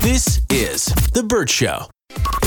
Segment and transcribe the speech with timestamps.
[0.00, 1.90] This is The Burt Show.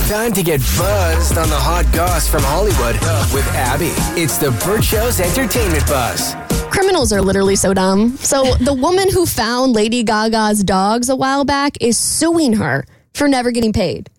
[0.07, 2.95] Time to get buzzed on the hot goss from Hollywood
[3.31, 3.91] with Abby.
[4.19, 6.33] It's the Burt Show's entertainment buzz.
[6.71, 8.17] Criminals are literally so dumb.
[8.17, 13.27] So the woman who found Lady Gaga's dogs a while back is suing her for
[13.27, 14.09] never getting paid.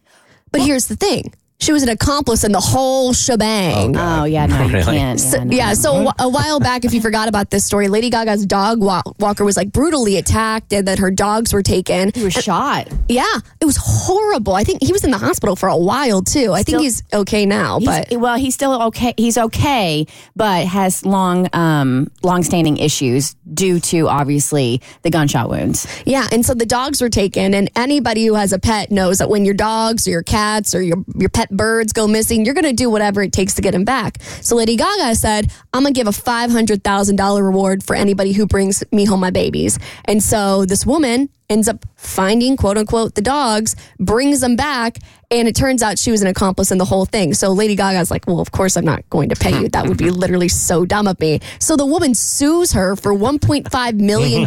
[0.52, 1.34] But here's the thing.
[1.64, 3.96] She was an accomplice in the whole shebang.
[3.96, 5.18] Oh yeah, no, you can't.
[5.18, 5.74] So- Yeah, no.
[5.74, 9.56] so a while back, if you forgot about this story, Lady Gaga's dog walker was
[9.56, 12.12] like brutally attacked and that her dogs were taken.
[12.14, 12.88] he was shot.
[13.08, 13.24] Yeah,
[13.60, 14.54] it was horrible.
[14.54, 16.52] I think he was in the hospital for a while too.
[16.52, 19.14] I think he's okay now, He's- but well, he's still okay.
[19.16, 20.06] He's okay,
[20.36, 25.86] but has long, um, long-standing issues due to obviously the gunshot wounds.
[26.04, 26.28] yeah.
[26.32, 29.44] And so the dogs were taken, and anybody who has a pet knows that when
[29.44, 32.72] your dogs or your cats or your your pet birds go missing, you're going to
[32.72, 34.20] do whatever it takes to get them back.
[34.40, 37.96] So Lady Gaga said, "I'm going to give a five hundred thousand dollar reward for
[37.96, 42.78] anybody who brings me home my babies." And so this woman ends up finding quote
[42.78, 44.98] unquote the dogs, brings them back,
[45.30, 47.34] and it turns out she was an accomplice in the whole thing.
[47.34, 49.68] So Lady Gaga's like, Well, of course I'm not going to pay you.
[49.68, 50.14] That would be mm-hmm.
[50.14, 51.40] literally so dumb of me.
[51.58, 54.46] So the woman sues her for $1.5 million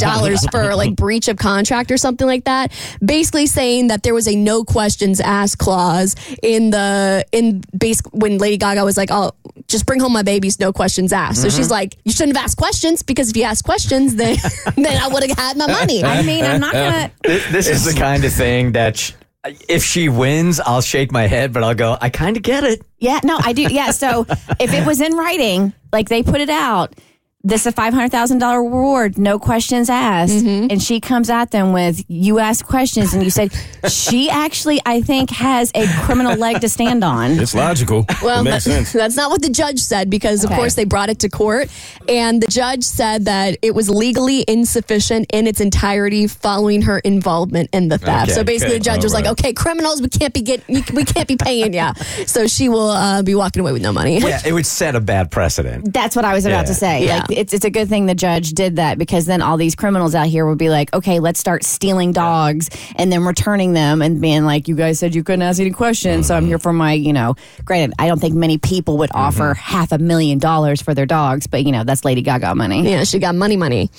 [0.51, 2.71] for like breach of contract or something like that.
[3.03, 8.37] Basically saying that there was a no questions asked clause in the in base when
[8.37, 9.31] Lady Gaga was like, Oh,
[9.67, 11.41] just bring home my babies, no questions asked.
[11.41, 11.71] So she's mm-hmm.
[11.71, 14.37] like, You shouldn't have asked questions because if you asked questions, then
[14.75, 16.03] then I would have had my money.
[16.03, 17.11] I mean, I'm not gonna.
[17.23, 19.11] This, this is the kind of thing that sh-
[19.67, 22.81] if she wins, I'll shake my head, but I'll go, I kind of get it.
[22.99, 23.63] Yeah, no, I do.
[23.63, 24.25] Yeah, so
[24.59, 26.93] if it was in writing, like they put it out,
[27.43, 30.67] this is a five hundred thousand dollar reward, no questions asked, Mm-hmm.
[30.71, 33.53] and she comes at them with you asked questions, and you said
[33.89, 37.31] she actually, I think, has a criminal leg to stand on.
[37.39, 38.05] It's logical.
[38.21, 38.91] Well, it makes that- sense.
[38.91, 40.57] that's not what the judge said because, of Okay.
[40.59, 41.69] course, they brought it to court.
[42.09, 47.69] And the judge said that it was legally insufficient in its entirety following her involvement
[47.71, 48.29] in the theft.
[48.29, 48.79] Okay, so basically, okay.
[48.79, 51.73] the judge was All like, okay, criminals, we can't be getting, we can't be paying
[51.73, 51.93] ya.
[52.25, 54.19] So she will uh, be walking away with no money.
[54.19, 55.93] Yeah, it would set a bad precedent.
[55.93, 56.63] That's what I was about Yeah.
[56.65, 57.05] to say.
[57.05, 57.17] Yeah.
[57.17, 60.15] Like it's it's a good thing the judge did that because then all these criminals
[60.15, 64.21] out here would be like, okay, let's start stealing dogs and then returning them and
[64.21, 66.49] being like, you guys said you couldn't ask any questions, so I'm mm-hmm.
[66.49, 67.35] here for my, you know.
[67.65, 69.19] Granted, I don't think many people would mm-hmm.
[69.19, 72.89] offer half a million dollars for their dogs, but you know that's Lady Gaga money.
[72.89, 73.89] Yeah, she got money, money.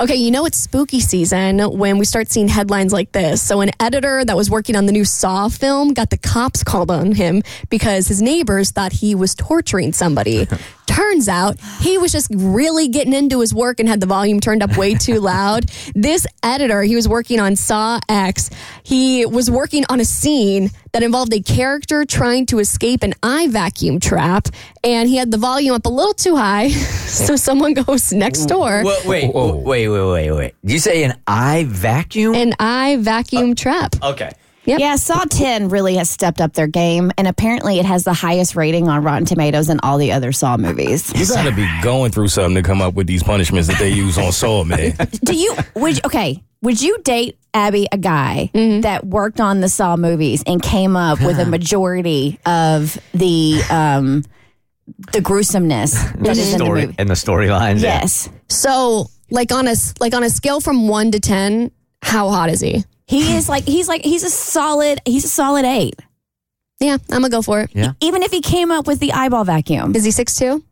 [0.00, 3.42] Okay, you know it's spooky season when we start seeing headlines like this.
[3.42, 6.90] So, an editor that was working on the new Saw film got the cops called
[6.90, 10.46] on him because his neighbors thought he was torturing somebody.
[10.86, 14.62] Turns out he was just really getting into his work and had the volume turned
[14.62, 15.70] up way too loud.
[15.94, 18.50] This editor, he was working on Saw X.
[18.82, 23.48] He was working on a scene that involved a character trying to escape an eye
[23.48, 24.48] vacuum trap,
[24.84, 26.68] and he had the volume up a little too high.
[26.70, 28.82] so someone goes next door.
[28.84, 30.54] Wait, wait, wait, wait, wait, wait.
[30.64, 32.34] Did you say an eye vacuum?
[32.34, 33.96] An eye vacuum uh, trap.
[34.02, 34.32] okay.
[34.66, 34.80] Yep.
[34.80, 38.56] Yeah, Saw 10 really has stepped up their game, and apparently it has the highest
[38.56, 41.12] rating on Rotten Tomatoes than all the other Saw movies.
[41.14, 43.90] You got to be going through something to come up with these punishments that they
[43.90, 44.94] use on Saw, man.
[45.24, 46.42] Do you would okay?
[46.62, 51.20] Would you date Abby a guy that worked on the Saw movies and came up
[51.20, 54.24] with a majority of the um
[55.12, 56.94] the gruesomeness that is in the movie?
[56.98, 57.82] and the storylines.
[57.82, 58.00] yeah.
[58.00, 61.70] Yes, So, like on a s- like on a scale from one to ten,
[62.02, 62.84] how hot is he?
[63.06, 65.94] He is like he's like he's a solid he's a solid eight.
[66.80, 67.70] Yeah, I'm gonna go for it.
[67.72, 67.92] Yeah.
[68.00, 70.62] Even if he came up with the eyeball vacuum, Is he six two?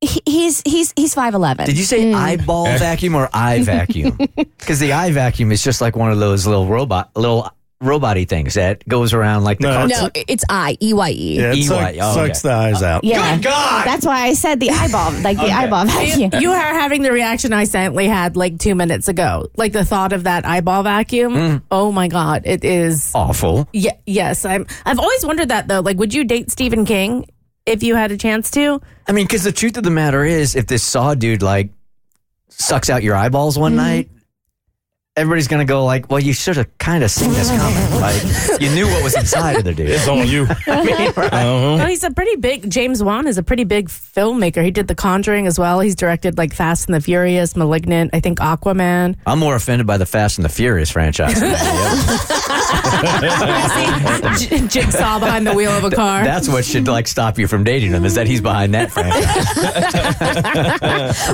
[0.00, 1.66] he, he's he's he's five eleven.
[1.66, 2.16] Did you say hmm.
[2.16, 4.18] eyeball vacuum or eye vacuum?
[4.64, 7.50] Because the eye vacuum is just like one of those little robot, little
[7.84, 9.88] robot-y things that goes around like the No, car.
[9.88, 11.38] No, it's I E Y E.
[11.38, 11.62] Yeah, it EY.
[11.62, 13.04] suck- Oh, sucks the eyes out.
[13.04, 13.86] Yeah, God!
[13.86, 16.30] that's why I said the eyeball, like the eyeball vacuum.
[16.40, 19.48] You are having the reaction I silently had like two minutes ago.
[19.56, 21.34] Like the thought of that eyeball vacuum.
[21.34, 21.62] Mm.
[21.70, 22.42] Oh my God.
[22.44, 23.12] It is.
[23.14, 23.68] Awful.
[23.72, 24.44] Yeah, yes.
[24.44, 25.80] I'm, I've always wondered that though.
[25.80, 27.28] Like, would you date Stephen King
[27.66, 28.80] if you had a chance to?
[29.06, 31.70] I mean, because the truth of the matter is, if this saw dude like
[32.48, 33.76] sucks out your eyeballs one mm-hmm.
[33.78, 34.10] night,
[35.16, 38.00] everybody's gonna go like, "Well, you should have kind of seen this coming.
[38.04, 38.22] like,
[38.60, 40.46] you knew what was inside of the dude." It's on you.
[41.34, 41.76] Uh-huh.
[41.78, 42.70] No, he's a pretty big.
[42.70, 44.62] James Wan is a pretty big filmmaker.
[44.64, 45.80] He did The Conjuring as well.
[45.80, 48.10] He's directed like Fast and the Furious, Malignant.
[48.14, 49.16] I think Aquaman.
[49.26, 51.38] I'm more offended by the Fast and the Furious franchise.
[51.40, 52.34] than the other.
[54.38, 56.24] J- Jigsaw behind the wheel of a car.
[56.24, 58.04] That's what should like stop you from dating him.
[58.04, 59.24] Is that he's behind that franchise?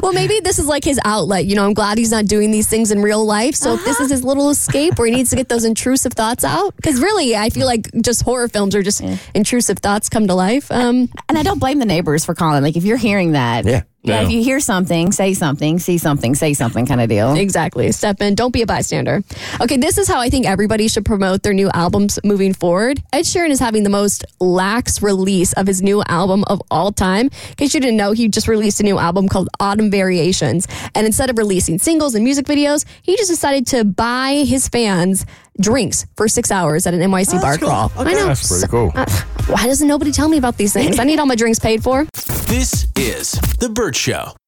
[0.03, 1.47] Well, maybe this is like his outlet.
[1.47, 3.55] You know, I'm glad he's not doing these things in real life.
[3.55, 6.45] So if this is his little escape where he needs to get those intrusive thoughts
[6.45, 9.03] out, because really, I feel like just horror films are just
[9.35, 10.71] intrusive thoughts come to life.
[10.71, 12.63] Um, And I don't blame the neighbors for calling.
[12.63, 13.83] Like if you're hearing that, Yeah.
[14.03, 14.27] Yeah, Yeah.
[14.27, 17.35] if you hear something, say something, see something, say something kind of deal.
[17.35, 17.93] Exactly.
[17.93, 18.35] Step in.
[18.35, 19.23] Don't be a bystander.
[19.61, 23.03] Okay, this is how I think everybody should promote their new albums moving forward.
[23.13, 27.27] Ed Sheeran is having the most lax release of his new album of all time.
[27.27, 30.67] In case you didn't know, he just released a new album called Autumn Variations.
[30.95, 35.27] And instead of releasing singles and music videos, he just decided to buy his fans
[35.61, 37.93] drinks for six hours at an NYC bar crawl.
[37.99, 38.27] I know.
[38.29, 38.93] That's pretty cool.
[38.95, 39.05] Uh,
[39.47, 40.99] why doesn't nobody tell me about these things?
[40.99, 42.07] I need all my drinks paid for.
[42.51, 43.31] This is
[43.61, 44.40] The Burt Show.